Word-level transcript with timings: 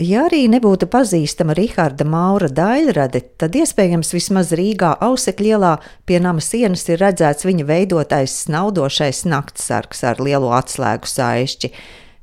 Ja 0.00 0.22
arī 0.24 0.46
nebūtu 0.48 0.86
pazīstama 0.88 1.52
Rahāda 1.52 2.06
Maura 2.08 2.48
daļrade, 2.48 3.20
tad 3.36 3.52
iespējams 3.60 4.14
vismaz 4.16 4.54
Rīgā 4.56 4.94
Ausekļielā 5.04 5.74
pie 6.08 6.20
nama 6.24 6.40
sienas 6.40 6.86
ir 6.88 7.02
redzēts 7.02 7.44
viņa 7.44 7.66
veidotais 7.68 8.38
snaudošais 8.46 9.26
naktsargs 9.28 10.00
ar 10.08 10.22
lielo 10.24 10.54
atslēgu 10.56 11.10
saišķi. 11.12 11.70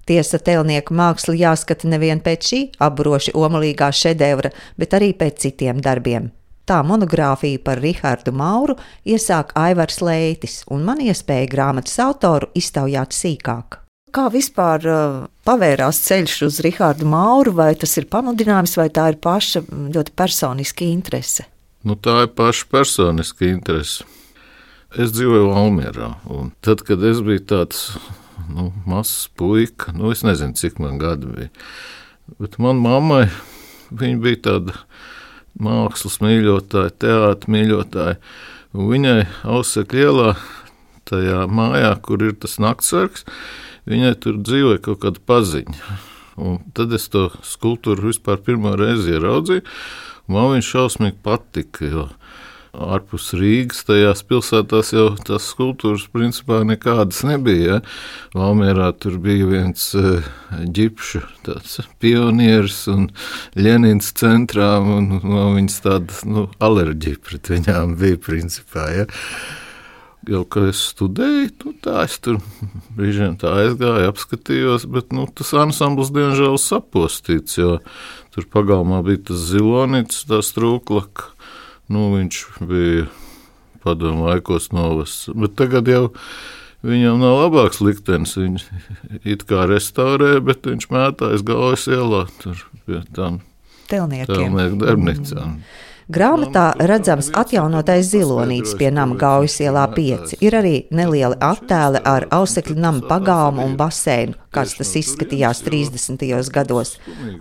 Tiesa, 0.09 0.39
telnieku 0.41 0.95
māksla 0.97 1.35
jāskata 1.37 1.91
nevien 1.91 2.23
pēc 2.25 2.47
šī 2.49 2.61
apbroši 2.81 3.35
omalīgā 3.37 3.91
šedevra, 3.93 4.49
bet 4.73 4.95
arī 4.97 5.11
pēc 5.13 5.45
citiem 5.45 5.77
darbiem. 5.85 6.31
Tā 6.65 6.79
monogrāfiju 6.85 7.61
par 7.61 7.81
Rahādu 7.85 8.33
Mauru 8.33 8.79
iesāk 9.05 9.53
Aivars 9.57 10.01
Leitis, 10.01 10.63
un 10.73 10.81
man 10.89 11.05
iespēja 11.05 11.51
grāmatas 11.53 12.01
autoru 12.01 12.49
iztaujāt 12.57 13.13
sīkāk. 13.13 13.83
Kā 14.15 14.25
vispār 14.33 14.85
uh, 14.89 15.17
pavērās 15.45 15.99
ceļš 16.07 16.35
uz 16.47 16.59
Rahādu 16.65 17.07
Mauru, 17.09 17.53
vai 17.59 17.73
tas 17.77 17.93
ir 18.01 18.07
pamudinājums, 18.09 18.77
vai 18.79 18.87
tā 18.93 19.09
ir 19.13 19.19
paša 19.21 19.63
ļoti 19.69 20.15
personiska 20.17 20.87
interese? 20.87 21.45
Nu, 21.85 21.95
tā 21.95 22.23
ir 22.25 22.31
paša 22.35 22.65
personiska 22.71 23.47
interese. 23.49 24.07
Es 24.97 25.13
dzīvoju 25.13 25.51
Almjerā, 25.53 26.15
un 26.33 26.49
tad, 26.65 26.81
kad 26.87 27.03
es 27.05 27.21
biju 27.21 27.43
tāds 27.51 27.83
nu, 28.49 28.71
mazs 28.89 29.27
puika, 29.37 29.93
nu, 29.93 30.09
es 30.09 30.23
nezinu, 30.25 30.57
cik 30.57 30.79
man 30.81 30.97
gadi 31.01 31.29
bija, 31.29 31.49
bet 32.41 32.57
manai 32.57 32.81
mammai 32.81 33.23
viņa 33.93 34.21
bija 34.23 34.41
tāda 34.47 34.77
mākslas 35.61 36.19
mīļotāja, 36.23 36.95
teātris 37.01 37.51
mīļotāja. 37.53 38.17
Viņai 38.73 39.19
Ausekļa 39.49 40.03
ielā, 40.05 40.33
tajā 41.09 41.45
mājā, 41.49 41.93
kur 42.05 42.21
ir 42.25 42.35
tas 42.41 42.59
naktsargs, 42.61 43.25
viņai 43.89 44.13
tur 44.23 44.39
dzīvoja 44.45 44.83
kaut 44.85 45.01
kāda 45.03 45.23
paziņa. 45.29 45.97
Un 46.39 46.61
tad 46.75 46.93
es 46.95 47.09
to 47.11 47.27
skulptūru 47.43 48.09
vispār 48.11 48.39
pirmo 48.43 48.75
reizi 48.79 49.17
ieraudzīju. 49.17 49.65
Man 50.31 50.53
viņš 50.53 50.71
šausmīgi 50.75 51.19
patika. 51.25 52.07
Ārpus 52.69 53.31
Rīgas, 53.33 53.81
tajās 53.87 54.21
pilsētās 54.29 54.91
jau 54.93 55.07
tās 55.25 55.47
skulptūras 55.49 56.05
principā 56.13 56.59
nekādas 56.69 57.23
nebija. 57.25 57.79
Ja? 57.79 58.37
Valmērā 58.37 58.91
tur 59.01 59.17
bija 59.23 59.47
viens 59.49 59.87
uh, 59.97 60.27
ģipšu 60.77 61.23
pionieris 61.99 62.83
un 62.93 63.07
Ļenins 63.57 64.11
centrā, 64.21 64.75
un 64.85 65.15
man 65.23 65.57
viņas 65.57 65.79
tāda 65.87 66.19
nu, 66.29 66.45
alerģija 66.61 67.23
pret 67.25 67.49
viņām 67.55 67.97
bija 67.99 68.21
principā. 68.29 68.85
Ja? 68.99 69.09
Jau 70.29 70.43
kad 70.51 70.69
es 70.69 70.81
studēju, 70.91 71.49
nu, 71.63 71.73
tā 71.83 72.03
es 72.05 72.17
tur 72.23 72.39
brīžiem 72.97 73.37
tā 73.41 73.51
aizgāju, 73.63 74.11
apskatījos, 74.11 74.85
bet 74.91 75.13
nu, 75.15 75.25
tas 75.33 75.51
ansamblis 75.57 76.13
diemžēl 76.15 76.59
sapostīts, 76.61 77.57
jo 77.59 77.79
tur 78.35 78.47
pagalmā 78.53 79.01
bija 79.05 79.23
tas 79.31 79.49
zilonīts, 79.49 80.23
tā 80.29 80.41
strūklaka, 80.45 81.31
nu, 81.93 82.11
viņš 82.17 82.43
bija 82.69 83.09
padomu 83.83 84.29
laikos 84.29 84.71
novests, 84.75 85.29
bet 85.33 85.55
tagad 85.59 85.89
jau 85.89 86.05
viņam 86.85 87.19
nav 87.23 87.37
labāks 87.45 87.81
liktenis, 87.83 88.37
viņš 88.39 88.67
it 89.23 89.45
kā 89.49 89.65
restaurē, 89.69 90.37
bet 90.43 90.67
viņš 90.69 90.89
mētājas 90.93 91.45
galvas 91.47 91.87
ielā 91.91 92.25
tur 92.43 92.65
pie 92.85 93.03
tām 93.15 93.41
telniekiem. 93.89 94.35
Telnieku 94.35 94.83
darbnīcām. 94.83 95.55
Mm. 95.57 95.87
Grāmatā 96.09 96.71
redzams 96.89 97.27
atjaunotais 97.37 98.07
zilonītis 98.09 98.73
pie 98.79 98.89
nama 98.89 99.13
Gaujas 99.19 99.59
ielā 99.61 99.83
5. 99.93 100.37
Ir 100.41 100.57
arī 100.57 100.75
nelieli 100.89 101.37
attēli 101.37 102.01
ar 102.01 102.25
ausekļu 102.33 102.77
nama 102.81 103.03
pagalmu 103.09 103.61
un 103.67 103.75
baseinu, 103.77 104.33
kāds 104.49 104.73
tas 104.79 104.95
izskatījās 104.97 105.61
30. 105.67 106.25
gados. 106.55 106.95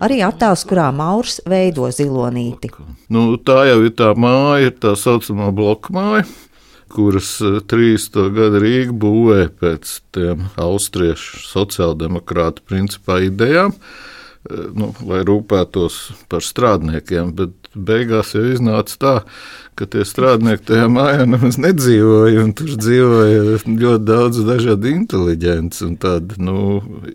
Arī 0.05 0.19
attēls, 0.25 0.67
kurā 0.69 0.91
Maurs 0.93 1.39
veido 1.49 1.89
zilonīti. 1.89 2.69
Nu, 3.09 3.31
tā 3.41 3.63
jau 3.71 3.81
ir 3.87 3.95
tā 3.97 4.13
māja, 4.13 4.69
ir 4.69 4.77
tā 4.77 4.93
saucamā 4.93 5.49
bloka 5.55 5.95
māja 5.95 6.27
kuras 6.89 7.37
30. 7.67 8.17
Eh, 8.17 8.29
gada 8.33 8.61
Rīga 8.61 8.93
būvēja 8.97 9.49
pēc 9.61 9.95
tiem 10.15 10.47
austriešu 10.59 11.43
sociāldemokrātu 11.45 12.65
principā 12.67 13.19
idejām, 13.25 13.73
eh, 13.73 14.69
nu, 14.73 14.93
lai 15.05 15.21
rūpētos 15.23 15.99
par 16.29 16.41
strādniekiem, 16.41 17.33
bet 17.35 17.58
beigās 17.75 18.33
jau 18.33 18.43
iznāca 18.49 18.95
tā, 18.99 19.13
ka 19.79 19.87
tie 19.87 20.03
strādnieki 20.07 20.65
tajā 20.71 20.87
mājā 20.91 21.25
nemaz 21.29 21.59
nedzīvoja. 21.61 22.45
Tur 22.57 22.73
dzīvoja 22.81 23.59
ļoti 23.65 24.05
daudz 24.07 24.41
dažādu 24.47 24.91
inteliģentu 24.91 25.85
un 25.87 25.95
tādu 26.01 26.39
nu, 26.43 26.59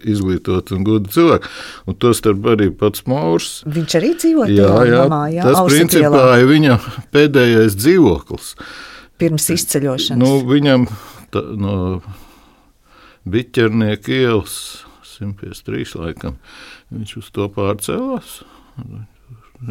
izglītotu 0.00 0.78
un 0.78 0.86
gudu 0.86 1.12
cilvēku. 1.14 1.52
Un 1.90 1.98
tostarp 2.00 2.48
arī 2.54 2.70
pats 2.72 3.04
Maurs. 3.10 3.54
Viņš 3.68 3.96
arī 4.00 4.12
dzīvoja 4.16 4.50
jā, 4.54 4.72
jā, 4.90 5.02
namā, 5.04 5.22
jā, 5.34 5.48
tas 5.48 5.60
principā 5.68 6.26
ir 6.40 6.50
viņa 6.50 6.78
pēdējais 7.14 7.78
dzīvoklis. 7.80 8.54
Pirms 9.20 9.50
izceļošanas. 9.54 10.22
Nu, 10.22 10.38
viņam 10.48 10.88
tā, 11.34 11.44
no 11.58 11.76
Biķernieka 13.30 14.12
ielas 14.12 14.56
153 15.14 15.94
laikam 16.00 16.38
viņš 16.92 17.16
uz 17.22 17.30
to 17.34 17.48
pārcēlās 17.52 18.38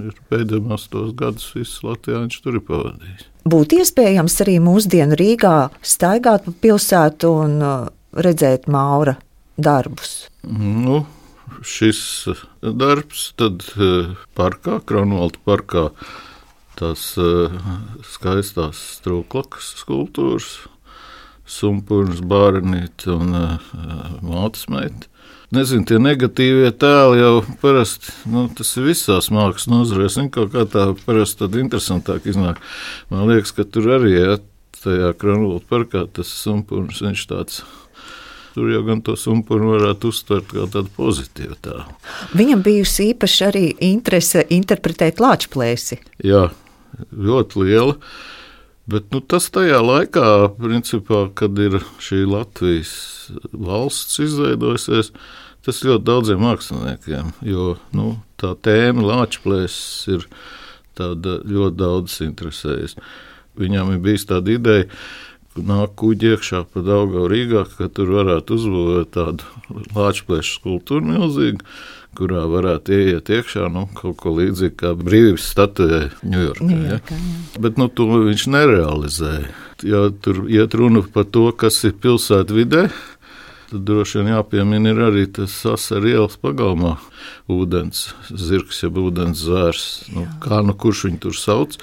ir 0.01 0.17
pēdējos 0.31 0.87
tos 0.93 1.13
gadus 1.17 1.49
viss 1.55 1.83
Latvijā 1.85 2.23
viņš 2.23 2.39
tur 2.43 2.57
ir 2.59 2.65
pavadījis. 2.67 3.27
Būtu 3.49 3.81
iespējams 3.83 4.39
arī 4.45 4.57
mūsdienu 4.63 5.17
Rīgā 5.19 5.55
staigāt 5.83 6.45
pa 6.47 6.53
pilsētu 6.63 7.31
un 7.43 7.57
uh, 7.59 7.87
redzēt 8.15 8.69
Maura 8.71 9.17
darbus. 9.59 10.29
Nu, 10.47 11.03
šis 11.67 12.01
darbs 12.63 13.31
tad 13.39 13.65
uh, 13.75 14.13
parkā, 14.37 14.79
Kronvalda 14.87 15.41
parkā, 15.43 15.87
tās 16.79 17.09
uh, 17.21 17.53
skaistās 18.15 18.79
strūklakas 18.99 19.73
skulptūras, 19.83 20.53
sumpurnas 21.43 22.23
bārnīt 22.23 23.03
un 23.11 23.35
mātes 24.23 24.69
meita 24.71 25.11
nezinu, 25.53 25.85
tie 25.89 25.99
negatīvie 26.01 26.71
tēli 26.81 27.21
jau 27.21 27.35
parasti, 27.61 28.13
nu, 28.29 28.47
tas 28.57 28.71
ir 28.79 28.89
visās 28.89 29.29
mākslas 29.33 29.69
nozarēs. 29.71 30.17
Viņi 30.19 30.33
kaut 30.33 30.51
kā 30.55 30.65
tā 30.69 30.87
parasti 31.05 31.43
tad 31.43 31.55
interesantāk 31.59 32.27
iznāk. 32.29 32.59
Man 33.13 33.27
liekas, 33.29 33.53
ka 33.55 33.65
tur 33.67 33.91
arī, 33.99 34.15
ja 34.17 34.41
tajā 34.83 35.13
kronolā 35.19 35.61
parkā 35.69 36.05
tas 36.11 36.31
sumpurns, 36.43 37.01
viņš 37.03 37.23
tāds. 37.31 37.63
Tur 38.53 38.69
jau 38.69 38.83
gan 38.85 38.99
to 39.01 39.15
sumpuru 39.17 39.71
varētu 39.71 40.11
uztvert 40.13 40.51
kā 40.51 40.67
tādu 40.69 40.91
pozitīvu 40.93 41.55
tēlu. 41.65 41.87
Viņam 42.37 42.61
bijusi 42.65 43.07
īpaši 43.13 43.45
arī 43.47 43.63
interese 43.87 44.43
interpretēt 44.53 45.23
lāčplēsi. 45.23 45.97
Jā, 46.21 46.45
ļoti 47.09 47.63
liela. 47.63 47.97
Bet 48.85 49.13
nu, 49.15 49.21
tas 49.23 49.47
tajā 49.53 49.79
laikā, 49.79 50.27
principā, 50.59 51.23
kad 51.33 51.57
ir 51.63 51.79
šī 52.03 52.25
Latvijas 52.27 52.91
valsts 53.55 54.19
izveidojusies, 54.21 55.13
Tas 55.63 55.79
ļoti 55.87 56.03
daudziem 56.03 56.41
māksliniekiem, 56.43 57.29
jo 57.47 57.77
nu, 57.95 58.17
tā 58.39 58.51
tēma 58.67 59.05
Latvijas 59.07 59.75
ir 60.11 60.25
ļoti 60.99 61.77
daudz 61.79 62.17
interesējusi. 62.25 62.99
Viņam 63.59 63.93
ir 63.93 64.01
bijis 64.03 64.27
tāda 64.27 64.51
ideja, 64.57 64.89
ka 65.53 65.63
nāk 65.63 65.95
kuģi 66.01 66.33
iekšā 66.33 66.63
pa 66.73 66.83
Daugavu 66.83 67.29
Rīgā, 67.31 67.63
ka 67.77 67.87
tur 67.93 68.11
varētu 68.17 68.57
uzbūvēt 68.57 69.13
tādu 69.15 69.47
Latvijas 69.95 70.51
skulptūru 70.57 71.13
milzīgu, 71.13 71.63
kurā 72.17 72.43
varētu 72.49 72.93
ieiet 72.97 73.31
iekšā 73.33 73.69
nu, 73.73 73.87
kaut 73.97 74.19
ko 74.21 74.35
līdzīgu 74.37 74.75
kā 74.83 74.93
brīvības 74.97 75.47
statujai 75.53 76.09
Ņujorkā. 76.27 76.79
Ja? 76.89 76.99
Bet 77.61 77.79
nu, 77.81 77.87
to 77.87 78.09
viņš 78.27 78.49
nerealizēja. 78.53 79.53
Ja 79.83 80.05
tur 80.23 80.45
iet 80.51 80.75
runa 80.77 81.01
par 81.13 81.25
to, 81.33 81.47
kas 81.57 81.81
ir 81.87 81.95
pilsētvidē, 82.03 82.85
Tad 83.73 83.87
droši 83.89 84.19
vien 84.19 84.27
jāpiemina 84.29 84.91
arī 85.07 85.23
tas 85.33 85.53
asars 85.65 86.05
ielas 86.05 86.35
pagalmā. 86.37 86.91
Ūdens 87.49 88.03
zirgs, 88.29 88.83
jeb 88.83 88.99
ūdens 89.01 89.39
zvērs. 89.47 89.85
Nu, 90.13 90.27
kā 90.43 90.59
nu 90.61 90.75
kurš 90.77 91.07
viņu 91.07 91.21
tur 91.23 91.39
sauc? 91.39 91.79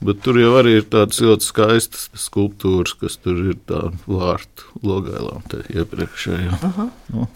Bet 0.00 0.22
tur 0.24 0.38
jau 0.40 0.54
arī 0.56 0.78
ir 0.78 0.86
tādas 0.88 1.20
ļoti 1.20 1.44
skaistas 1.44 2.06
skulptūras, 2.16 2.96
kas 2.96 3.18
tur 3.20 3.42
ir 3.44 3.60
tādu 3.68 4.00
vārtu 4.08 4.72
logailām 4.88 5.44
iepriekšējā. 5.52 6.56
Nu, 7.12 7.28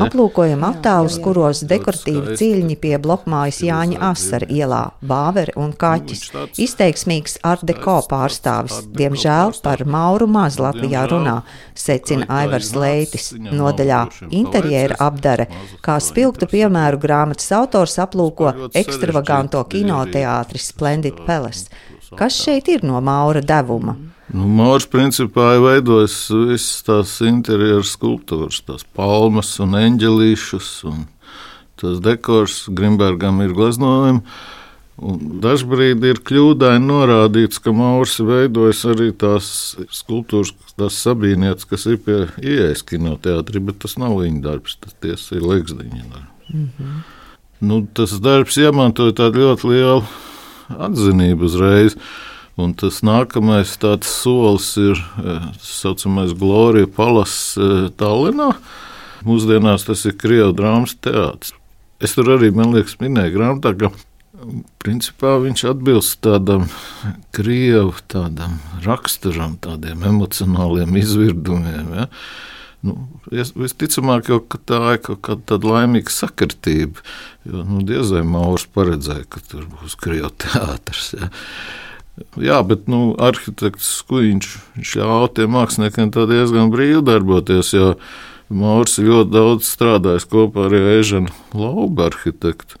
Aplūkojam 0.00 0.64
attēlus, 0.66 1.16
kuros 1.22 1.60
dekoratīvi 1.70 2.34
cīņi 2.40 2.76
pie 2.82 2.96
blokmājas 3.02 3.60
Jāņa 3.62 4.00
Asara 4.08 4.48
ielā, 4.50 4.80
Bāveri 5.06 5.54
un 5.60 5.70
Kaķis. 5.78 6.24
Izteiksmīgs 6.64 7.38
art 7.46 7.62
deko 7.68 8.00
pārstāvis, 8.10 8.80
diemžēl 8.96 9.54
par 9.62 9.84
Mauru 9.86 10.26
maz 10.26 10.58
Latvijā 10.62 11.04
runā, 11.12 11.36
secina 11.78 12.26
Aivars 12.40 12.72
Leitis. 12.74 13.30
Nodaļā 13.38 14.02
interjera 14.34 14.98
apdare, 15.06 15.46
kā 15.84 16.00
spilgtu 16.02 16.50
piemēru 16.50 16.98
grāmatas 17.02 17.52
autors 17.54 17.98
aplūko 18.02 18.54
ekstravaganto 18.74 19.62
kinoteātri 19.70 20.62
Splendid 20.62 21.22
Palace. 21.26 21.70
Kas 22.18 22.34
šeit 22.42 22.66
ir 22.72 22.82
no 22.82 22.98
Maura 23.04 23.44
devuma? 23.46 23.94
Nu, 24.30 24.46
Mārs 24.46 24.86
principā 24.86 25.56
ir 25.56 25.64
veidojis 25.64 26.16
visas 26.30 26.84
tās 26.86 27.16
interjeras 27.26 27.96
skulptūras, 27.96 28.60
tās 28.62 28.86
palmas 28.94 29.56
un 29.62 29.74
eņģelīšus. 29.78 30.70
Un 30.90 31.04
tas 31.80 31.98
dekors 32.04 32.62
Grimbergam 32.70 33.42
ir 33.42 33.54
gleznojumi. 33.56 34.22
Dažbrīd 35.40 36.04
ir 36.04 36.20
kļūdaini 36.28 36.84
norādīts, 36.84 37.58
ka 37.64 37.72
Maursi 37.72 38.26
veidojas 38.28 38.84
arī 38.92 39.08
tās 39.16 39.48
skulptūras, 39.96 40.52
tās 40.76 40.98
sabīnieces, 41.00 41.66
kas 41.70 41.88
ir 41.88 41.96
pie 42.04 42.18
ieejas 42.36 42.84
kinoteātrī, 42.86 43.62
bet 43.64 43.80
tas 43.82 43.96
nav 43.98 44.18
viņa 44.20 44.42
darbs, 44.44 44.76
tas 44.84 45.24
ir 45.32 45.46
Legsdiņa 45.46 46.04
darbs. 46.04 46.50
Mm 46.52 46.68
-hmm. 46.76 46.98
nu, 47.60 47.86
tas 47.94 48.12
darbs 48.20 48.58
iemantoja 48.60 49.16
tādu 49.16 49.46
ļoti 49.46 49.72
lielu 49.72 50.04
atzinību 50.78 51.48
uzreiz. 51.48 51.96
Un 52.58 52.74
tas 52.74 53.00
nākamais 53.06 53.76
solis 54.08 54.72
ir 54.80 54.98
tā 55.16 55.38
saucamais 55.62 56.34
Glorija 56.36 56.90
Palas 56.90 57.54
Tallinā. 58.00 58.52
Mūsdienās 59.26 59.84
tas 59.86 60.04
ir 60.08 60.16
Krievijas 60.18 60.56
drāmas 60.56 60.96
teātris. 60.96 61.54
Es 62.00 62.16
tur 62.16 62.30
arī, 62.32 62.48
man 62.56 62.72
liekas, 62.72 62.96
minēju 63.00 63.34
grāmatā, 63.36 63.74
ka 63.76 63.90
principā 64.80 65.34
viņš 65.42 65.64
atbilst 65.74 66.20
tādam 66.24 66.64
krievu 67.36 67.92
tādam 68.08 68.56
raksturam, 68.86 69.58
tādiem 69.60 70.06
emocionāliem 70.08 70.96
izvirdumiem. 71.00 71.92
Ja? 71.98 72.06
Nu, 72.80 72.96
visticamāk, 73.28 74.30
jau 74.32 74.40
tā 74.64 74.80
ir 74.94 75.02
kaut 75.04 75.20
kāda 75.26 75.60
laimīga 75.60 76.12
sakritība. 76.14 77.04
Jo 77.44 77.66
nu, 77.68 77.82
diezai 77.84 78.24
Maurs 78.24 78.64
paredzēja, 78.72 79.26
ka 79.28 79.44
tur 79.44 79.68
būs 79.68 79.98
krievu 80.00 80.32
teātris. 80.40 81.12
Ja? 81.18 81.28
Jā, 82.40 82.60
bet 82.66 82.88
nu, 82.90 83.14
arhitekts 83.22 83.88
Skuiņš 84.00 84.50
ļāva 84.96 85.30
tiem 85.36 85.54
māksliniekiem 85.56 86.10
diezgan 86.12 86.72
brīvi 86.72 87.00
darboties. 87.06 87.72
Maurs 88.50 88.98
ļoti 88.98 89.30
daudz 89.30 89.68
strādājis 89.70 90.26
kopā 90.28 90.66
ar 90.66 90.74
Ežanu 90.74 91.30
Laubu 91.54 92.08
arhitektu. 92.08 92.80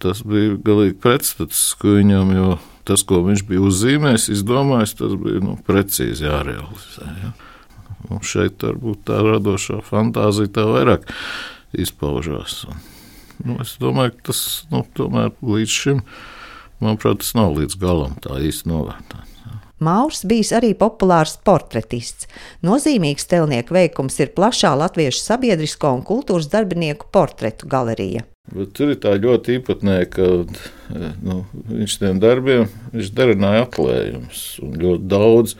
Tas 0.00 0.20
bija 0.24 0.58
galīgi 0.64 0.98
pretstats 1.00 1.62
viņam, 1.80 2.34
jo 2.36 2.50
tas, 2.88 3.04
ko 3.04 3.22
viņš 3.24 3.44
bija 3.48 3.62
uzzīmējis, 3.64 4.28
izdomājis, 4.36 4.96
tas 5.00 5.16
bija 5.20 5.40
nu, 5.44 5.56
precīzi 5.66 6.26
jārealizē. 6.26 7.08
Ja? 7.22 7.32
Un 8.10 8.22
šeit 8.24 8.64
varbūt 8.64 9.04
tā 9.08 9.20
radošā 9.24 9.80
fantāzija 9.86 10.52
tā 10.56 10.66
vairāk 10.68 11.08
izpaužās. 11.76 12.62
Un, 12.68 12.80
nu, 13.44 13.58
es 13.64 13.76
domāju, 13.80 14.16
ka 14.16 14.30
tas 14.32 14.42
nu, 14.72 14.82
tomēr 14.96 15.32
līdz 15.44 15.76
šim, 15.76 16.04
manuprāt, 16.84 17.22
tas 17.22 17.34
nav 17.38 17.54
līdz 17.58 17.76
galam 17.80 18.16
tā 18.24 18.40
īsti 18.42 18.70
novērtēts. 18.70 19.30
Maurs 19.80 20.26
bijis 20.28 20.50
arī 20.52 20.74
populārs 20.76 21.38
portretists. 21.44 22.28
Nozīmīgs 22.66 23.24
telnieku 23.30 23.72
veikums 23.72 24.18
ir 24.20 24.34
plašā 24.36 24.74
latviešu 24.76 25.22
sabiedrisko 25.24 25.94
un 25.96 26.02
kultūras 26.04 26.50
darbinieku 26.52 27.08
portretu 27.12 27.68
galerija. 27.70 28.26
Bet 28.50 28.74
tur 28.76 28.92
ir 28.92 28.98
tā 29.00 29.14
ļoti 29.16 29.56
īpatnēja, 29.56 30.08
ka 30.12 30.26
nu, 31.24 31.38
viņš 31.70 31.96
tiem 32.02 32.20
darbiem 32.20 32.66
viņš 32.92 33.12
darināja 33.16 33.64
atlējumus 33.68 34.42
un 34.66 34.74
ļoti 34.82 35.08
daudz. 35.12 35.56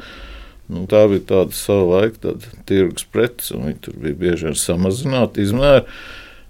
Nu, 0.71 0.85
tā 0.91 1.07
bija 1.11 1.25
tāda 1.33 1.57
sava 1.57 2.03
laika 2.03 2.37
tirgus 2.69 3.07
preces, 3.09 3.55
un 3.57 3.71
viņi 3.71 3.81
tur 3.87 3.97
bija 4.05 4.19
bieži 4.21 4.51
vien 4.51 4.59
samazināti 4.59 5.47
izmēri. 5.47 5.87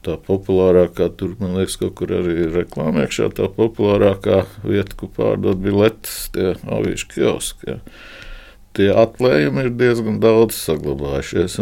Tā 0.01 0.15
populārākā, 0.25 1.11
tur 1.21 1.35
man 1.43 1.59
liekas, 1.59 1.77
kaut 1.81 1.93
kur 1.99 2.15
arī 2.17 2.39
ir 2.47 2.55
reklāmā 2.57 3.05
iekšā, 3.05 3.29
tā 3.37 3.51
populārākā 3.53 4.47
vieta, 4.65 4.97
kur 4.97 5.11
pārdot 5.13 5.61
biletes, 5.61 6.31
tie 6.33 6.55
avīšu 6.57 7.11
kioski. 7.13 7.75
Ja. 7.75 7.77
Tie 8.79 8.89
atlējumi 8.97 9.67
ir 9.67 9.75
diezgan 9.77 10.17
daudz 10.23 10.57
saglabājušies. 10.57 11.59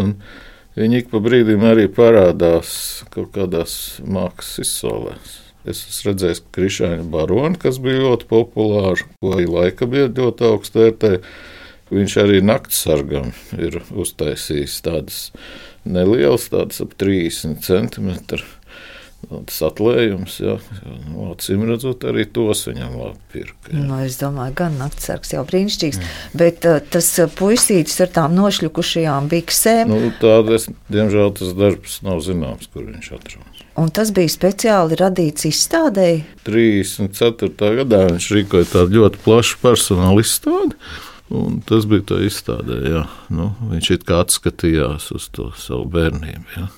Viņi 0.78 1.02
ik 1.02 1.10
pa 1.10 1.18
brīdim 1.24 1.66
arī 1.66 1.88
parādās 1.90 2.70
kaut 3.10 3.32
kādās 3.34 3.74
mākslas 4.06 4.62
izsolēs. 4.62 5.36
Es 5.68 5.80
esmu 5.90 6.12
redzējis 6.12 6.44
Krišāņa 6.54 7.06
baroni, 7.10 7.58
kas 7.58 7.80
bija 7.82 8.04
ļoti 8.04 8.28
populārs, 8.30 9.02
ko 9.18 9.34
arī 9.34 9.48
laika 9.50 9.88
bija 9.90 10.12
ļoti 10.14 10.46
augstu 10.46 10.84
vērtēji. 10.84 11.24
Viņš 11.88 12.14
arī 12.22 12.38
naktsargam 12.44 13.32
ir 13.56 13.80
uztaisījis 13.90 14.78
tādas 14.84 15.18
neliels, 15.86 16.48
tāds 16.52 16.80
ap 16.84 16.94
30 17.00 17.60
centimetru. 17.66 18.44
Tas 19.28 19.56
atlējums, 19.66 20.36
jā, 20.40 20.54
nu, 21.10 21.32
acīm 21.32 21.64
redzot, 21.66 22.04
arī 22.06 22.22
tos 22.30 22.62
viņam 22.68 22.94
labi 23.00 23.18
pirka. 23.32 23.72
Nu, 23.74 23.98
es 24.06 24.14
domāju, 24.20 24.54
gan 24.60 24.78
naktsargs 24.78 25.34
jau 25.34 25.42
brīnišķīgs, 25.48 25.98
mm. 25.98 26.36
bet 26.38 26.68
uh, 26.70 26.78
tas 26.94 27.10
uh, 27.18 27.26
puisītis 27.26 27.98
ar 28.06 28.12
tām 28.14 28.36
nošļukušajām 28.38 29.26
biksēm. 29.32 29.90
Nu, 29.90 30.12
tādas, 30.22 30.68
diemžēl, 30.94 31.34
tas 31.42 31.50
darbs 31.58 31.98
nav 32.06 32.22
zināms, 32.24 32.70
kur 32.70 32.86
viņš 32.86 33.10
atrodas. 33.18 33.66
Un 33.78 33.90
tas 33.94 34.14
bija 34.14 34.30
speciāli 34.32 34.96
radīts 34.98 35.50
izstādēji? 35.50 36.22
34. 36.46 37.74
gadā 37.82 38.04
viņš 38.08 38.30
rīkoja 38.38 38.70
tādu 38.70 39.02
ļoti 39.02 39.20
plašu 39.26 39.60
personāla 39.66 40.22
izstādi. 40.24 40.78
Un 41.34 41.60
tas 41.68 41.84
bija 41.88 42.06
tā 42.14 42.22
izstādē, 42.24 42.80
jā. 42.88 43.06
Nu, 43.28 43.50
viņš 43.68 43.94
it 43.98 44.04
kā 44.08 44.22
atskatījās 44.24 45.10
uz 45.16 45.28
to 45.34 45.50
savu 45.60 45.88
bērnību. 45.92 46.54
Jā. 46.56 46.68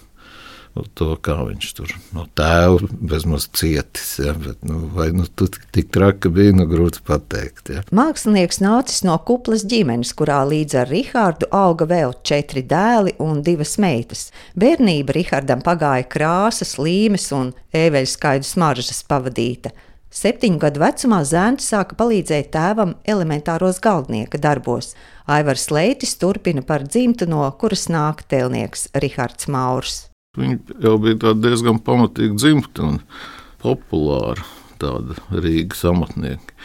To, 0.94 1.16
kā 1.18 1.34
viņš 1.48 1.70
tur 1.74 1.90
no 2.14 2.24
tēva 2.38 2.86
bezmaz 3.10 3.48
cietis. 3.58 4.12
Ja, 4.22 4.32
bet, 4.38 4.60
nu, 4.66 4.84
vai 4.94 5.08
nu 5.14 5.26
tu 5.26 5.48
tik 5.50 5.90
traki 5.92 6.30
bija, 6.32 6.54
nu 6.56 6.66
grūti 6.70 7.02
pateikt. 7.06 7.72
Ja. 7.74 7.82
Mākslinieks 7.94 8.62
nācis 8.62 9.02
no 9.06 9.16
kuplas 9.26 9.66
ģimenes, 9.70 10.14
kurā 10.16 10.38
līdz 10.46 10.78
ar 10.82 10.90
Rihārdu 10.94 11.50
auga 11.54 11.88
vēl 11.90 12.14
četri 12.26 12.62
dēli 12.70 13.16
un 13.22 13.42
divas 13.46 13.76
meitas. 13.82 14.28
Bērnība 14.58 15.18
Rihardam 15.18 15.62
pagāja 15.66 16.06
krāsas, 16.10 16.76
līmes 16.78 17.28
un 17.34 17.50
ēveļskaidru 17.76 18.46
smaržas 18.46 19.02
pavadīta. 19.10 19.74
Septiņu 20.10 20.58
gadu 20.58 20.80
vecumā 20.82 21.20
zēns 21.22 21.68
sāka 21.70 21.94
palīdzēt 21.94 22.48
tēvam 22.56 22.96
elementāros 23.06 23.78
galdnieka 23.82 24.40
darbos. 24.42 24.96
Aivars 25.30 25.68
Leitis 25.70 26.16
turpina 26.18 26.64
par 26.66 26.82
dzimtu, 26.82 27.28
no 27.30 27.44
kuras 27.60 27.86
nāk 27.86 28.24
tēlnieks 28.26 28.88
Rihards 28.98 29.46
Maurs. 29.46 30.00
Viņa 30.38 30.82
jau 30.82 30.96
bija 31.02 31.34
diezgan 31.38 31.78
pamatīga 31.86 32.34
dzimta 32.38 32.88
un 32.88 32.98
populāra 33.62 34.42
tāda 34.82 35.14
Rīgas 35.30 35.84
amatnieka. 35.86 36.58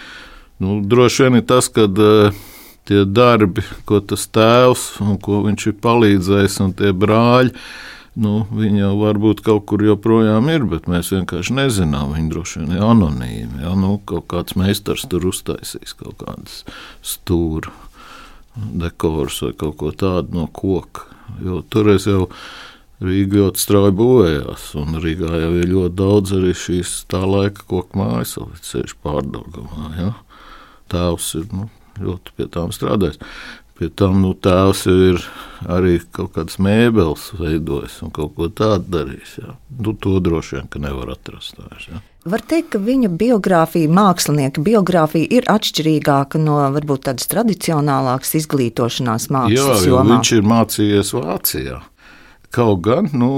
Nu, 0.58 0.80
droši 0.82 1.28
vien 1.28 1.42
ir 1.42 1.46
tas, 1.46 1.70
ka 1.70 1.86
uh, 1.86 2.44
tie 2.90 3.04
darbi, 3.06 3.62
ko 3.86 4.00
tas 4.02 4.26
tēvs 4.26 4.88
un 5.04 5.20
ko 5.22 5.44
viņš 5.46 5.68
ir 5.72 5.78
palīdzējis, 5.86 6.60
un 6.66 6.74
tie 6.78 6.94
brāļi, 6.96 7.54
Nu, 8.16 8.46
viņi 8.48 8.80
jau 8.80 8.94
varbūt 9.02 9.42
kaut 9.44 9.66
kur 9.68 9.82
joprojām 9.84 10.48
ir, 10.54 10.64
bet 10.72 10.86
mēs 10.88 11.10
vienkārši 11.12 11.58
nezinām. 11.58 12.14
Viņi 12.16 12.30
droši 12.32 12.62
vien 12.62 12.78
ir 12.78 12.86
anonīmi. 12.88 13.60
Ja? 13.66 13.74
Nu, 13.76 13.98
kaut 14.08 14.30
kāds 14.32 14.56
meistars 14.56 15.04
tur 15.12 15.28
uztaisīs 15.28 15.92
kaut 16.00 16.22
kādas 16.24 16.62
stūra 17.04 17.74
dekorus 18.56 19.42
vai 19.44 19.52
kaut 19.60 19.76
ko 19.82 19.92
tādu 19.92 20.40
no 20.40 20.48
koka. 20.48 21.10
Jo 21.44 21.60
toreiz 21.68 22.08
jau 22.08 22.30
Rīga 23.04 23.42
ļoti 23.42 23.60
strauji 23.60 23.92
būvējās, 24.00 24.70
un 24.80 24.96
Rīgā 25.04 25.34
jau 25.42 25.52
ir 25.60 25.68
ļoti 25.68 25.96
daudz 26.00 26.32
arī 26.38 26.54
šīs 26.56 26.94
tā 27.12 27.20
laika 27.28 27.66
koku 27.68 28.00
mājas, 28.00 28.38
līdz 28.40 28.70
ceļš 28.70 28.94
pārdagumā. 29.04 29.90
Ja? 30.00 30.14
Tēvs 30.94 31.34
ir 31.42 31.50
nu, 31.52 31.68
ļoti 32.00 32.38
pie 32.38 32.48
tām 32.54 32.72
strādājis. 32.72 33.20
Pie 33.76 33.90
tam 33.92 34.22
nu, 34.24 34.32
tēvs 34.32 34.86
ir 34.88 35.18
arī 35.68 35.98
kaut 36.16 36.32
kādas 36.38 36.56
mēbeles 36.64 37.26
veidojis 37.36 37.98
un 38.06 38.14
kaut 38.16 38.32
ko 38.38 38.48
tādu 38.48 38.88
darījis. 38.94 39.34
Jā. 39.42 39.56
Nu, 39.84 39.92
to 40.00 40.22
droši 40.24 40.62
vien 40.62 40.70
nevar 40.86 41.12
atrast. 41.12 41.58
Vairs, 41.60 41.90
jā. 41.92 42.00
Var 42.26 42.46
teikt, 42.48 42.72
ka 42.74 42.80
viņa 42.82 43.10
biogrāfija, 43.20 43.92
mākslinieka 43.92 44.64
biogrāfija, 44.64 45.28
ir 45.28 45.50
atšķirīgāka 45.52 46.40
no 46.42 46.62
varbūt 46.78 47.04
tādas 47.10 47.28
tradicionālākas 47.34 48.32
izglītošanās 48.40 49.28
mākslas. 49.36 49.84
Jā, 49.84 49.92
jo 49.92 50.00
viņš 50.08 50.32
ir 50.38 50.48
mācījies 50.54 51.12
Vācijā. 51.18 51.84
Kaut 52.56 52.82
gan 52.88 53.12
nu, 53.12 53.34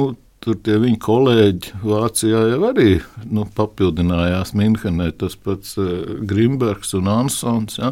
Tur 0.47 0.55
tie 0.63 0.77
viņa 0.79 0.97
kolēģi 1.03 1.79
Vācijā 1.83 2.39
jau 2.53 2.59
arī 2.69 3.01
nu, 3.27 3.41
papildinājās 3.57 4.53
Minhenē, 4.55 5.09
tas 5.19 5.33
pats 5.35 5.73
uh, 5.75 5.89
Grimbergs 6.23 6.93
un 6.95 7.09
Ansons, 7.11 7.75
ja, 7.81 7.89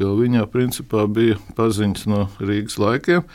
jo 0.00 0.14
viņā 0.16 0.46
principā 0.48 1.04
bija 1.04 1.36
paziņas 1.58 2.06
no 2.08 2.22
Rīgas 2.40 2.78
laikiem. 2.80 3.28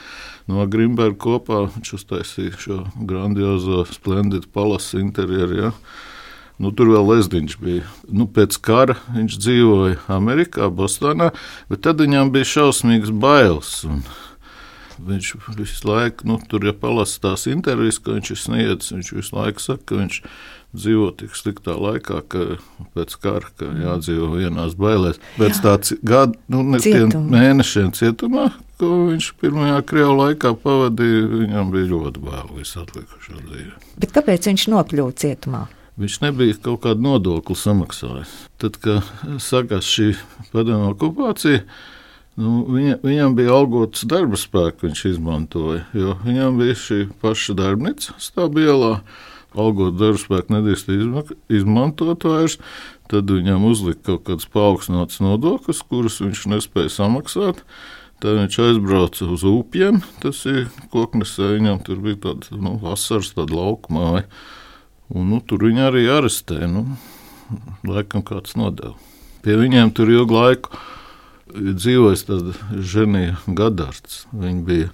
No 0.50 0.66
Grimberga 0.66 1.20
kopā 1.28 1.62
viņš 1.76 1.94
uztaisīja 2.00 2.58
šo 2.64 2.80
grandiozo, 3.06 3.84
splendidu 3.94 4.50
palasu 4.50 4.98
interjeru. 5.04 5.62
Ja. 5.68 5.72
Nu, 6.58 6.74
tur 6.74 6.90
vēl 6.96 7.06
Lēsdiņš 7.12 7.62
bija. 7.62 7.86
Nu, 8.10 8.26
pēc 8.26 8.58
kara 8.66 8.98
viņš 9.14 9.42
dzīvoja 9.46 10.02
Amerikā, 10.18 10.74
Bostonā, 10.74 11.36
bet 11.70 11.86
tad 11.86 12.02
viņam 12.02 12.34
bija 12.34 12.50
šausmīgs 12.56 13.14
bailes. 13.14 13.84
Un, 13.86 14.02
Viņš 14.96 15.32
visu 15.58 15.88
laiku, 15.90 16.28
nu, 16.30 16.38
tur, 16.50 16.64
ja 16.68 16.74
palasa 16.78 17.20
tās 17.24 17.46
intervijas, 17.52 18.00
ko 18.00 18.16
viņš 18.16 18.32
ir 18.32 18.40
sniedzis, 18.40 18.94
viņš 18.96 19.10
visu 19.18 19.36
laiku 19.36 19.64
saka, 19.64 19.84
ka 19.90 20.00
viņš 20.00 20.20
dzīvo 20.76 21.10
tik 21.20 21.36
sliktā 21.38 21.76
laikā, 21.80 22.22
ka 22.32 22.58
pēc 22.96 23.16
kara 23.24 23.52
ka 23.60 23.70
jādzīvo 23.80 24.32
vienās 24.36 24.76
bailēs. 24.80 25.20
Pēc 25.40 25.62
tāds 25.64 25.96
gadu, 26.06 26.40
nu, 26.52 26.64
tiem 26.84 27.14
mēnešiem 27.32 27.94
cietumā, 27.96 28.50
ko 28.80 28.92
viņš 29.12 29.32
pirmajā 29.42 29.80
krievu 29.88 30.18
laikā 30.20 30.54
pavadīja, 30.64 31.24
viņam 31.32 31.72
bija 31.76 31.92
ļoti 31.94 32.24
bail 32.26 32.54
visu 32.58 32.84
atlikušo 32.84 33.40
dzīvi. 33.40 33.74
Bet 34.04 34.16
kāpēc 34.16 34.52
viņš 34.52 34.70
nokļuva 34.76 35.18
cietumā? 35.24 35.66
Viņš 35.96 36.16
nebija 36.26 36.58
kaut 36.60 36.82
kādu 36.84 37.06
nodokli 37.06 37.56
samaksājis. 37.56 38.32
Tad, 38.60 38.80
kad 38.84 39.12
sākās 39.40 39.88
šī 39.88 40.10
padomju 40.52 40.92
okupācija, 40.92 41.62
nu, 42.42 42.56
viņa, 42.72 43.00
viņam 43.06 43.36
bija 43.38 43.54
algots 43.56 44.06
darba 44.10 44.40
spēks, 44.40 44.84
viņš 44.84 45.06
izmantoja. 45.14 45.86
Viņam 45.94 46.60
bija 46.60 46.76
šī 46.80 47.00
paša 47.22 47.56
darbnīca 47.60 48.16
stāvbielā, 48.22 48.98
algot 49.56 49.98
darba 50.00 50.22
spēku 50.22 50.56
nedrīkst 50.58 50.92
izmantot 51.54 52.28
vairs. 52.28 52.60
Tad 53.12 53.30
viņam 53.30 53.68
uzlika 53.70 54.02
kaut 54.10 54.24
kādas 54.26 54.50
paaugstinātas 54.50 55.22
nodokļus, 55.22 55.84
kurus 55.90 56.22
viņš 56.24 56.48
nespēja 56.56 56.94
samaksāt. 56.96 57.62
Tad 58.24 58.40
viņš 58.40 58.58
aizbrauca 58.64 59.28
uz 59.30 59.44
upiem. 59.46 60.00
Tas 60.24 60.40
ir 60.50 60.66
koknesē, 60.94 61.52
viņam 61.60 61.84
tur 61.86 62.00
bija 62.02 62.22
tāda 62.30 62.58
nu, 62.58 62.78
vasaras 62.82 63.36
tāda 63.36 63.54
lauka 63.54 63.94
māja. 63.94 64.26
Un, 65.14 65.30
nu, 65.30 65.42
tur 65.46 65.68
viņi 65.68 65.86
arī 65.86 66.08
arestēja. 66.10 66.72
Nu, 66.72 66.88
laikam 67.86 68.26
kāds 68.26 68.56
nodeva. 68.58 68.96
Pie 69.46 69.60
viņiem 69.60 69.92
tur 69.94 70.10
ilgu 70.10 70.34
laiku 70.34 70.80
dzīvojas 71.56 72.26
tāda 72.28 72.56
ženija 72.82 73.38
Gadards. 73.48 74.26
Viņa 74.36 74.64
bija 74.68 74.90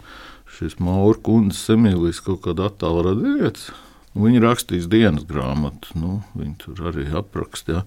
šis 0.51 0.77
Maura 0.84 1.20
kundzes 1.24 1.70
Emīlijas 1.74 2.22
kaut 2.25 2.44
kāda 2.46 2.70
attāla 2.70 3.12
radījieca. 3.12 3.77
Viņa 4.22 4.41
rakstīs 4.44 4.89
dienas 4.91 5.24
grāmatu. 5.27 5.94
Nu, 5.96 6.18
viņa 6.36 6.58
tur 6.65 6.82
arī 6.91 7.08
aprakstīja, 7.15 7.86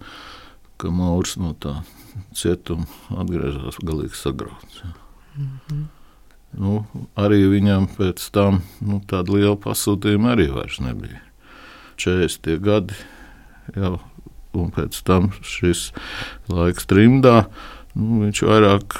ka 0.81 0.93
Mauris 0.93 1.37
no 1.40 1.52
tā 1.61 1.83
cietuma 2.37 2.87
atgriezās 3.21 3.78
galīgi 3.85 4.16
sagrauts. 4.19 4.83
Mm 5.37 5.59
-hmm. 5.69 5.85
nu, 6.62 6.87
arī 7.16 7.45
viņam 7.50 7.88
pēc 7.99 8.31
tam 8.31 8.62
nu, 8.81 9.00
tāda 9.07 9.35
liela 9.35 9.57
pasūtījuma 9.57 10.33
arī 10.33 10.49
vairs 10.54 10.81
nebija. 10.81 11.21
40 11.97 12.59
gadi 12.61 12.95
jau, 13.76 13.99
un 14.54 14.71
pēc 14.71 15.02
tam 15.04 15.31
šis 15.43 15.93
laiks 16.49 16.87
trimdā, 16.87 17.45
nu, 17.99 18.25
viņš 18.25 18.43
vairāk 18.49 18.99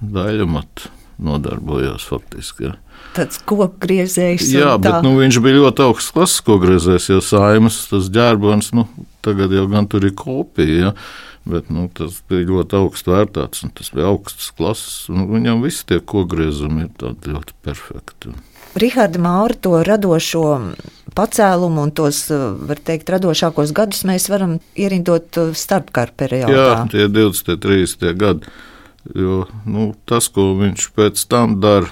daļamatu 0.00 0.92
nodarbojās 1.22 2.06
faktiski. 2.08 2.70
Ja. 2.70 2.76
Tāds 3.16 3.40
kokgriezējs. 3.48 4.48
Jā, 4.54 4.76
bet 4.80 5.02
nu, 5.04 5.14
viņš 5.20 5.38
bija 5.44 5.60
ļoti 5.60 5.84
augsts 5.84 6.14
klases 6.14 6.44
kokgriezējs, 6.46 7.10
jo 7.12 7.20
saimas 7.24 7.82
tas 7.90 8.08
ģērbons, 8.12 8.72
nu, 8.78 8.86
tagad 9.24 9.52
jau 9.54 9.66
gan 9.70 9.88
tur 9.90 10.08
ir 10.08 10.16
kopija. 10.18 10.78
Ja. 10.88 10.94
Bet, 11.42 11.72
nu, 11.74 11.88
tas 11.90 12.20
bija 12.30 12.46
ļoti 12.46 12.76
augsts 12.78 13.08
vērtēts, 13.10 13.64
un 13.66 13.72
tas 13.74 13.90
bija 13.90 14.06
augsts 14.12 14.52
klases. 14.54 15.08
Viņam 15.10 15.64
visi 15.64 15.82
tie 15.90 15.98
kokgriezumi 15.98 16.86
ir 16.86 17.32
ļoti 17.34 17.56
perfekti. 17.66 18.30
Riharda 18.74 19.20
Maura 19.20 19.56
to 19.60 19.76
radošo 19.84 20.44
pacēlumu 21.16 21.82
un 21.86 21.92
tos, 21.92 22.24
var 22.30 22.80
teikt, 22.80 23.10
radošākos 23.12 23.74
gadus 23.76 24.04
mēs 24.08 24.28
varam 24.32 24.56
ierindot 24.78 25.36
starpkara 25.58 26.14
periodā. 26.16 26.54
Jā, 26.56 26.76
tie 26.92 27.08
20, 27.10 27.58
30 27.60 28.16
gadi. 28.20 28.54
Jo, 29.18 29.42
nu, 29.66 29.90
tas, 30.06 30.30
ko 30.32 30.52
viņš 30.60 30.88
pēc 30.96 31.24
tam 31.28 31.58
dara, 31.60 31.90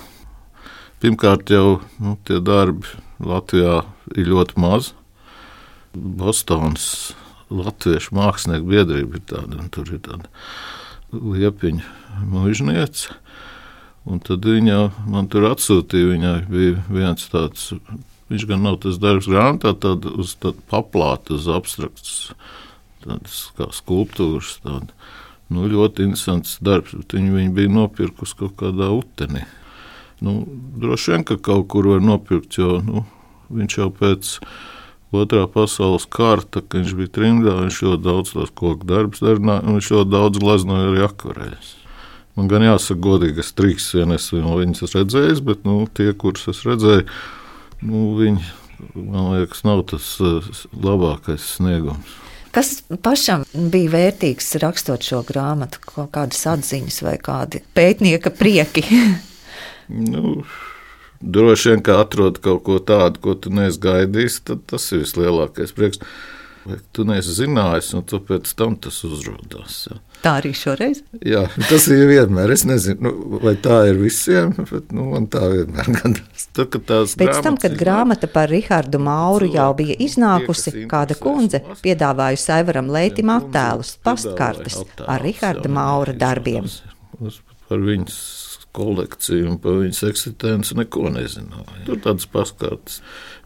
pirmkārt 1.02 1.50
jau 1.50 1.80
nu, 1.98 2.14
tie 2.24 2.38
darbi 2.40 2.86
Latvijā 3.20 3.82
ir 4.14 4.30
ļoti 4.30 4.60
maz. 4.62 4.92
Bostonas 5.92 7.12
Latviešu 7.50 8.14
mākslinieku 8.14 8.70
biedrība 8.70 9.18
ir 9.18 9.24
tāda, 9.26 9.58
un 9.58 9.72
tur 9.74 9.90
ir 9.90 10.00
tāda 10.06 10.30
liepiņa 11.10 12.22
mužniece. 12.30 13.16
Un 14.08 14.20
tad 14.24 14.46
viņa 14.48 14.78
man 15.10 15.28
tur 15.30 15.50
atsūtīja. 15.50 16.14
Viņai 16.14 16.36
bija 16.48 16.84
viens 16.88 17.26
tāds, 17.32 17.70
viņš 18.32 18.46
gan 18.48 18.64
nav 18.64 18.80
tas 18.84 19.00
darbs 19.02 19.28
grāmatā, 19.28 19.74
tad 19.76 20.08
uz 20.08 20.34
tādu 20.40 20.64
paplātu, 20.72 21.36
uz 21.36 21.48
abstrakts, 21.52 22.14
tādas 23.04 23.42
kā 23.58 23.68
skulptūras. 23.76 24.56
Tāda. 24.64 24.96
Nu, 25.50 25.66
ļoti 25.66 26.06
interesants 26.06 26.58
darbs, 26.62 26.94
bet 26.94 27.16
viņi, 27.16 27.32
viņi 27.34 27.54
bija 27.56 27.72
nopirkusi 27.74 28.36
kaut 28.38 28.54
kādā 28.60 28.92
utenī. 28.94 29.42
Nu, 30.22 30.44
droši 30.78 31.14
vien, 31.14 31.24
ka 31.26 31.40
kaut 31.40 31.66
kur 31.72 31.88
var 31.90 32.04
nopirkt, 32.04 32.54
jo 32.60 32.78
nu, 32.84 33.02
viņš 33.50 33.76
jau 33.80 33.88
pēc 33.90 34.36
otrā 35.16 35.46
pasaules 35.50 36.06
kara, 36.06 36.44
kad 36.54 36.70
viņš 36.76 36.94
bija 36.98 37.14
trimdā, 37.18 37.56
viņš 37.64 37.82
ļoti 37.82 38.04
daudz 38.06 38.36
tos 38.36 38.54
koku 38.54 38.86
darbus 38.86 39.24
darīja, 39.24 39.58
un 39.64 39.80
viņš 39.80 39.92
ļoti 39.96 40.12
daudz 40.14 40.42
glaznoja 40.44 40.90
arī 40.92 41.06
akvareļus. 41.08 41.79
Man 42.38 42.48
gan 42.50 42.64
jāsaka, 42.64 43.00
godīgi, 43.02 43.42
es 43.42 43.52
trīs 43.58 43.90
vienas 43.96 44.30
viņas 44.32 44.94
redzēju, 44.94 45.42
bet 45.48 45.66
nu, 45.68 45.82
tie, 45.94 46.12
kurus 46.16 46.46
es 46.52 46.62
redzēju, 46.66 47.06
nu, 47.88 48.02
viņi, 48.20 48.50
man 48.94 49.32
liekas, 49.34 49.64
nav 49.66 49.84
tas 49.90 50.12
labākais 50.70 51.56
sniegums. 51.56 52.18
Kas 52.50 52.80
pašam 53.02 53.44
bija 53.54 53.92
vērtīgs 53.92 54.56
rakstot 54.62 55.04
šo 55.06 55.20
grāmatu, 55.26 55.78
kādas 56.10 56.40
atziņas 56.50 56.98
vai 57.06 57.14
kādi 57.22 57.60
pētnieka 57.78 58.32
prieki? 58.34 58.82
nu, 60.12 60.40
droši 61.20 61.74
vien, 61.74 61.84
ka 61.86 62.00
atrod 62.02 62.40
kaut 62.42 62.64
ko 62.66 62.80
tādu, 62.82 63.22
ko 63.22 63.36
tu 63.38 63.54
neesi 63.54 63.78
gaidījis, 63.82 64.40
tad 64.50 64.66
tas 64.70 64.88
ir 64.90 65.04
vislielākais 65.04 65.74
prieks. 65.76 66.02
Tu 66.92 67.04
neesi 67.08 67.32
zinājis, 67.38 67.94
un 67.96 68.04
pēc 68.04 68.50
tam 68.58 68.74
tas 68.84 68.98
uzrādās. 69.08 69.76
Ja. 69.88 69.96
Tā 70.20 70.34
arī 70.42 70.50
šoreiz? 70.56 71.00
Jā, 71.24 71.46
tas 71.70 71.86
ir 71.88 72.02
vienmēr. 72.10 72.52
Es 72.52 72.66
nezinu, 72.68 73.08
nu, 73.08 73.38
vai 73.40 73.54
tā 73.64 73.78
ir 73.88 73.96
visiem, 74.02 74.52
bet 74.68 74.92
nu, 74.92 75.06
man 75.14 75.30
tā 75.32 75.46
vienmēr 75.48 75.88
gadās. 75.96 76.44
Tā, 76.52 76.66
Pēc 76.68 77.40
tam, 77.46 77.56
kad 77.60 77.78
grāmata 77.80 78.28
par 78.30 78.52
Rihardu 78.52 79.00
Mauru 79.00 79.48
jau 79.54 79.70
bija 79.78 79.96
iznākusi, 80.04 80.84
kāda 80.90 81.16
kundze 81.16 81.62
piedāvājusi 81.80 82.52
Aivaram 82.58 82.92
Leitim 82.92 83.32
attēlus, 83.32 83.94
pastkartes 84.04 84.82
ar 85.06 85.24
Riharda 85.24 85.72
Maura 85.72 86.12
darbiem. 86.12 86.68
Par 87.70 87.80
viņas 87.86 88.20
kolekciju 88.76 89.50
un 89.50 89.58
par 89.62 89.80
viņas 89.80 90.02
eksistenci 90.10 90.76
neko 90.78 91.10
nezināja. 91.14 91.80
Tur 91.86 92.00
tādas 92.04 92.28
paskārtas. 92.30 93.00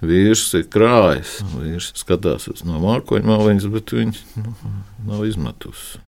Vīrs 0.05 0.47
ir 0.59 0.67
krājis, 0.73 1.39
vīrs 1.57 1.93
skatās 1.97 2.49
uz 2.53 2.65
no 2.69 2.81
mākoņa 2.83 3.31
maliņas, 3.31 3.69
bet 3.73 3.95
viņš 3.97 4.25
nu, 4.43 4.57
nav 5.09 5.25
izmetusi. 5.29 6.03